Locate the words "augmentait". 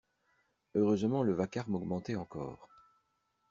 1.75-2.15